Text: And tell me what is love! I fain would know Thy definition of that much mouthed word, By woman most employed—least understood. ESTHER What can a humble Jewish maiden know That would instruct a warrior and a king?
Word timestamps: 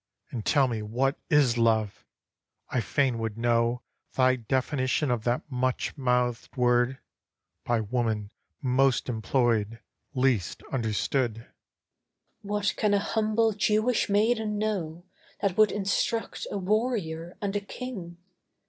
And 0.31 0.43
tell 0.43 0.67
me 0.67 0.81
what 0.81 1.15
is 1.29 1.59
love! 1.59 2.03
I 2.71 2.81
fain 2.81 3.19
would 3.19 3.37
know 3.37 3.83
Thy 4.15 4.35
definition 4.35 5.11
of 5.11 5.23
that 5.25 5.43
much 5.47 5.95
mouthed 5.95 6.57
word, 6.57 6.97
By 7.65 7.81
woman 7.81 8.31
most 8.63 9.09
employed—least 9.09 10.63
understood. 10.71 11.35
ESTHER 11.37 11.51
What 12.41 12.73
can 12.77 12.95
a 12.95 12.99
humble 12.99 13.53
Jewish 13.53 14.09
maiden 14.09 14.57
know 14.57 15.03
That 15.39 15.55
would 15.55 15.71
instruct 15.71 16.47
a 16.49 16.57
warrior 16.57 17.37
and 17.39 17.55
a 17.55 17.61
king? 17.61 18.17